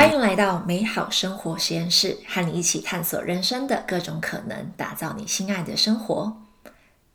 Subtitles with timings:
[0.00, 6.40] 欢迎来到美好生活实验室，和你一起探索人生的各种可能，打造你心爱的生活。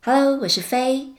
[0.04, 1.12] Hello，我是飞。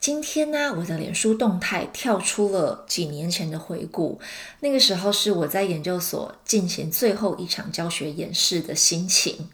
[0.00, 4.22] 今天呢，我的脸书动态跳出了几年前的回顾，
[4.60, 9.50] 那个时候是我在研究所进行最后一场教学演示的心情。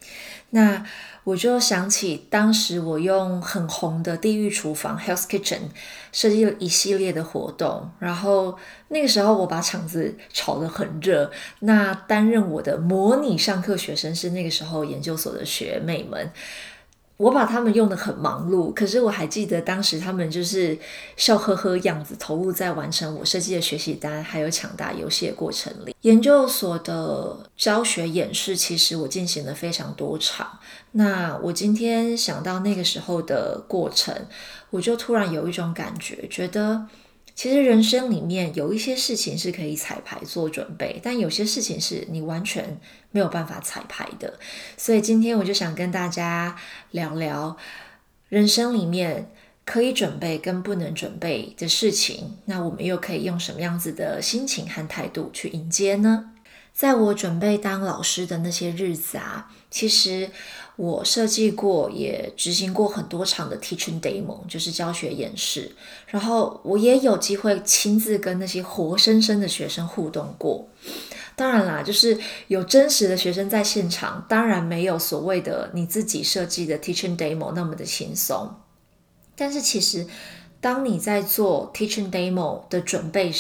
[0.51, 0.87] 那
[1.29, 5.61] 我就想起当时我用很红的地狱厨房 （Hell's Kitchen）
[6.11, 8.57] 设计了一系列的活动，然后
[8.89, 11.31] 那个时候我把场子炒得很热。
[11.61, 16.31] 那担任我的模拟上课学生是那个时候研究所的学妹们。
[17.19, 20.79] 我把他们用的很忙碌，可是我还记得当时他们就是
[21.17, 25.95] 笑呵呵样子，投入在完成我设计的学习单，还有抢答游戏的过程里。
[26.03, 30.61] 研究所的教学演示，其实我进行了非常多场。
[30.93, 34.15] 那我今天想到那个时候的过程，
[34.71, 36.87] 我就突然有一种感觉，觉得。
[37.39, 42.81] 其实人生里面有一些事情是可以彩排做准备，但有些事情是你完全
[43.13, 44.41] 没有办法彩排的。
[44.77, 46.57] 所以今天我就想跟大家
[46.91, 47.57] 聊聊
[48.29, 49.31] 人生里面
[49.65, 52.39] 可以准备跟不能准备的事情。
[52.47, 56.33] 那我们又可以用什么样子的心情和态度去迎接呢？
[56.79, 60.31] 在我准备当老师的那些日子啊，其实
[60.77, 65.73] 我设计过，也执行过很多场的 teaching demo，就是教学演示。
[66.07, 70.69] 然后我也有机会亲自跟那些活生生的学生互动过。
[71.35, 78.55] 当然啦，就是有真实的学生在现场，当然没有所谓的你自己设计的 teaching demo 那么的轻松。
[79.35, 80.07] 但是其实，
[80.61, 83.35] 当你在做 teaching demo 的准备，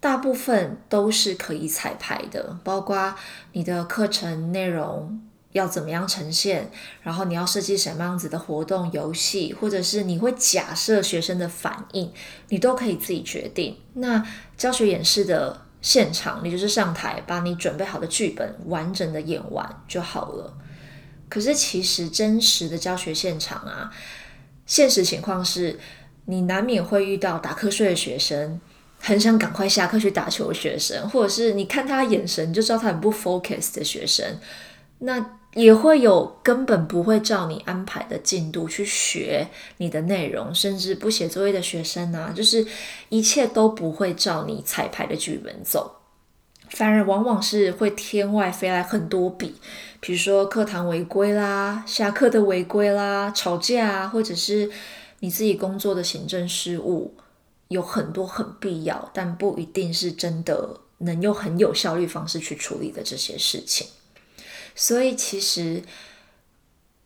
[0.00, 3.14] 大部分都是可以彩排的，包括
[3.52, 5.20] 你的课程内容
[5.52, 6.70] 要怎么样呈现，
[7.02, 12.10] 然后你要设计什么样子的活动、游戏，或者是你会假设学生的反应，
[12.48, 13.76] 你都可以自己决定。
[13.92, 14.26] 那
[14.56, 20.56] 教学演示的现场，你就是上台把你准备好的剧本完整的演完就好了。
[21.28, 23.92] 可是其实真实的教学现场啊，
[24.64, 25.78] 现实情况是
[26.24, 28.58] 你难免会遇到打瞌睡的学生。
[29.02, 34.38] 很想赶快下课去打球的学生，或者是你看他眼神就知道他很不 focus 的学生，
[34.98, 42.64] 那也会有根本不会照你安排的进度去学你的内容，甚至不写作业的学生啊，就是
[43.08, 45.96] 一切都不会照你彩排的剧本走，
[46.68, 49.56] 反而往往是会天外飞来很多笔，
[49.98, 54.70] 比如说课堂违规啦、下课的违规啦、吵架啊，或者是
[55.20, 57.16] 你自己工作的行政事务。
[57.70, 63.86] 有很多很必要，但不一定是真的能用很有效率方式去处理的这些事情。
[64.74, 65.82] 所以，其实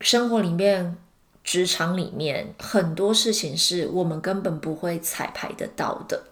[0.00, 0.96] 生活里面、
[1.42, 6.24] 职场里面很多事情是我们根本不会彩排得到的。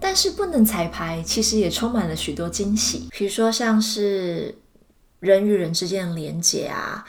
[0.00, 3.08] 但是，不能彩排，其实也充满了许多惊喜。
[3.10, 4.56] 比如说，像是
[5.18, 7.04] 人与人之间的连接啊，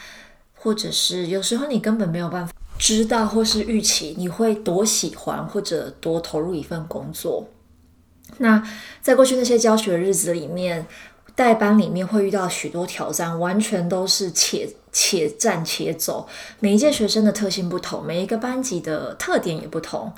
[0.54, 2.54] 或者是有时候你根本没有办法。
[2.82, 7.48] 知道或是预期你会多喜欢或者多投入一份工作。
[8.40, 8.68] 那
[9.02, 10.88] 在过去那些教学的日子里面，
[11.36, 16.28] 代班里面会遇到许多挑战，完全都是且且战且走。
[16.60, 20.12] 每一届学生的特性不同，每一个班级的特点也不同。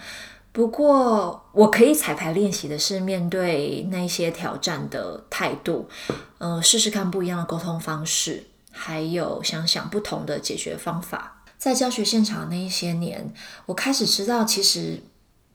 [0.53, 5.89] 不过我可以彩排练习的是面对那些挑战的态度，
[6.37, 11.32] 嗯，试试看不一样的沟通方式，还有想想不同的解决方法。
[11.63, 13.33] 在教学现场那一些年，
[13.67, 15.01] 我开始知道，其实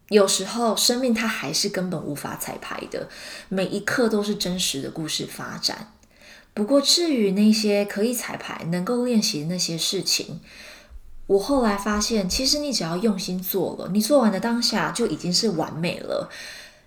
[0.08, 3.10] 有时候生命它还是根本无法彩排的，
[3.50, 5.92] 每一刻都是真实的故事发展。
[6.54, 10.40] 不过，至于那些可以彩排、能够练习的那些事情，
[11.26, 16.30] 我后来发现，其实你只要用心做了，你做完的当下就已经是完美了。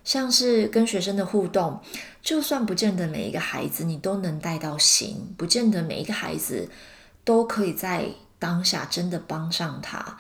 [0.04, 1.80] 像是跟学生的互动，
[2.24, 6.72] 就算不见得每一个孩子你都能带到心，不见得每一个孩子
[7.24, 8.08] 都可以在。
[8.42, 10.18] 当下真的帮上他，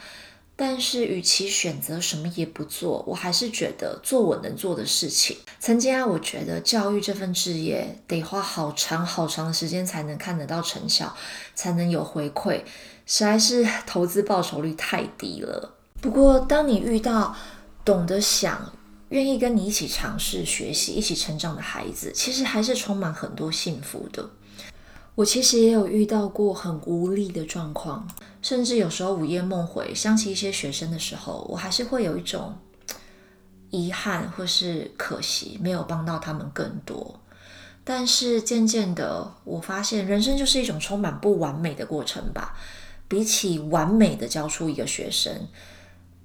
[0.55, 5.35] 但是与其选择什么也不做，我还是觉得做我能做的事情。
[5.59, 11.17] 曾经啊，我觉得教育这份职业得花好长好长的时间才能看得到成效，
[11.55, 12.61] 才能有回馈，
[13.07, 15.73] 实在是投资报酬率太低了。
[15.99, 17.35] 不过，当你遇到
[17.83, 18.71] 懂得想、
[19.09, 24.29] 愿意跟你一起尝试学习、一起成长的孩子，其实还是充满很多幸福的。
[25.15, 28.07] 我其实也有遇到过很无力的状况，
[28.41, 32.55] 甚至有时候午夜梦回，想起一些学生的时候，我还是会有一种
[33.69, 37.19] 遗憾或是可惜，没有帮到他们更多。
[37.83, 42.55] 但是渐渐的，我发现人生就是一种充满不完美的过程吧。
[43.07, 45.33] 比起完美的教出一个学生，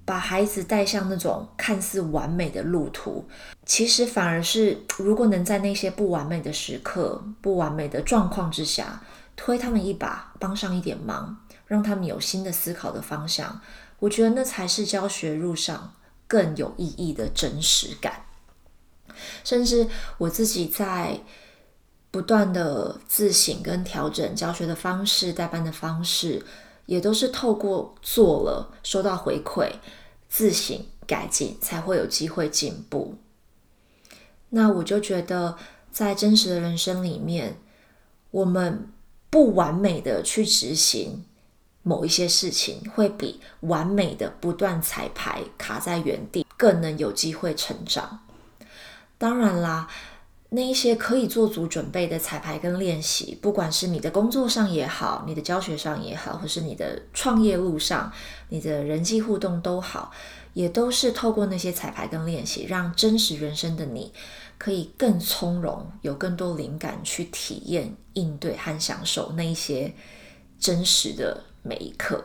[0.07, 3.29] 把孩子带向那种看似完美的路途，
[3.67, 9.03] 其实反而是如果能在那些不完美的时刻、不完美的状况之下，
[9.35, 11.37] 推他们一把，帮上一点忙，
[11.67, 13.61] 让他们有新的思考的方向，
[13.99, 15.93] 我觉得那才是教学路上
[16.29, 18.23] 更有意义的真实感。
[19.43, 19.89] 甚至
[20.19, 21.21] 我自己在
[22.13, 26.45] 不断的自省跟调整教学的方式、带班的方式，
[26.87, 29.71] 也都是透过做了、收到回馈、
[30.29, 33.17] 自省改进，才会有机会进步。
[34.51, 35.57] 那我就觉得，
[35.91, 37.59] 在真实的人生里面，
[38.31, 38.91] 我们
[39.29, 41.25] 不完美的去执行
[41.83, 48.21] 某一些事情，会比完美的不断彩排卡在原地更能有机会成长。
[49.19, 49.89] 当然啦，
[50.49, 58.13] 那一些可以做足准备的彩排跟练习，不管是你的工作上也好，你的教学上也好，或是你的创业路上，
[58.49, 60.13] 你的人际互动都好，
[60.55, 64.13] 也都是透过那些彩排跟练习，让真实人生的你
[64.57, 69.93] 可以更从容，有更多灵感去体验、应对和享受那一些
[70.61, 72.25] 真实的每一刻。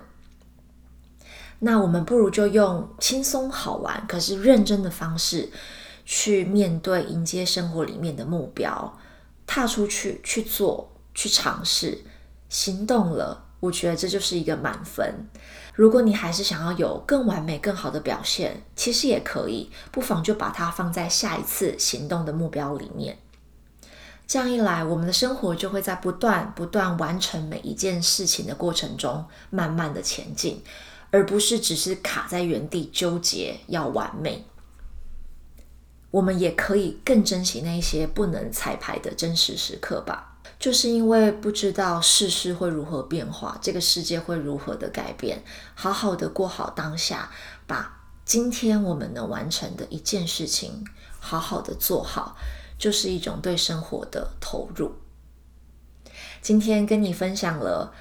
[1.57, 5.49] 那我们不如就用轻松好玩，可是认真的方式。
[6.13, 8.99] 去面对、迎接生活里面的目标，
[9.47, 12.03] 踏出去去做、去尝试、
[12.49, 15.29] 行动了，我觉得这就是一个满分。
[15.73, 23.17] 如果你还是想要有更完美、更好的表现，其实也可以，不妨就把它放在下一次行动的目标里面。
[24.27, 30.61] 这样一来，我们的生活就会在不断、不断完成每一件事情的过程中，慢慢的前进，
[31.09, 34.45] 而不是只是卡在原地纠结要完美。
[36.11, 45.41] 我们也可以更珍惜那些不能彩排的真实时刻吧，就是因为不知道世事会如何变化，这个世界会如何的改变，
[45.73, 47.31] 好好的过好当下，
[47.65, 50.85] 把今天我们能完成的一件事情
[51.19, 52.35] 好好的做好，
[52.77, 54.93] 就是一种对生活的投入。
[56.41, 57.93] 今天跟你分享了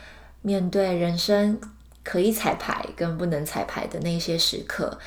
[0.43, 1.61] 面对人生
[2.03, 4.99] 可以彩排跟不能彩排的那些时刻。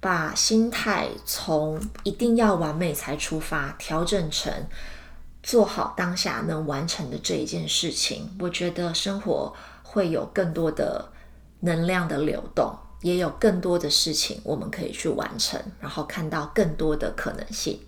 [0.00, 4.50] 把心态从一定要完美才出发，调整成
[5.42, 11.12] 做好当下能完成的这一件事情，我觉得生活会有更多的
[11.60, 17.78] 能量的流动，也有更多的事情我们可以去完成，然后看到更多的可能性。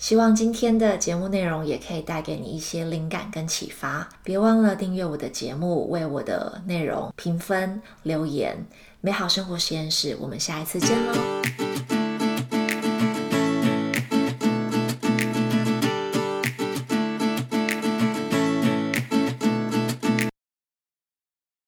[0.00, 4.08] 希望今天的节目内容也可以带给你一些灵感跟启发。
[4.24, 8.64] 别忘了订阅我的节目，为我的内容评分留言。
[9.02, 11.59] 美好生活实验室，我们下一次见喽。